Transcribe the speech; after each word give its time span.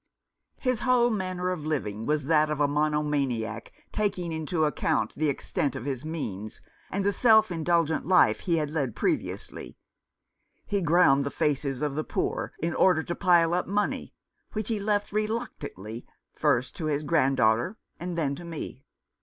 His 0.57 0.79
whole 0.79 1.11
manner 1.11 1.51
of 1.51 1.63
living 1.63 2.07
was 2.07 2.23
that 2.25 2.49
of 2.49 2.59
a 2.59 2.67
monomaniac, 2.67 3.71
taking 3.91 4.31
into 4.31 4.63
account 4.65 5.13
the 5.15 5.29
extent 5.29 5.75
of 5.75 5.85
his 5.85 6.03
means, 6.03 6.59
and 6.89 7.03
281 7.03 7.03
Rough 7.03 7.05
Justice. 7.05 7.21
the 7.21 7.21
self 7.21 7.51
indulgent 7.51 8.07
life 8.07 8.39
he 8.39 8.57
had 8.57 8.71
led 8.71 8.95
previously. 8.95 9.77
He 10.65 10.81
ground 10.81 11.23
the 11.23 11.29
faces 11.29 11.83
of 11.83 11.93
the 11.93 12.03
poor 12.03 12.51
in 12.57 12.73
order 12.73 13.03
to 13.03 13.13
pile 13.13 13.53
up 13.53 13.67
money, 13.67 14.15
which 14.53 14.69
he 14.69 14.79
left 14.79 15.11
reluctantly, 15.13 16.07
first 16.33 16.75
to 16.77 16.85
his 16.85 17.03
grand 17.03 17.37
daughter 17.37 17.77
and 17.99 18.17
then 18.17 18.33
to 18.37 18.43
me. 18.43 18.81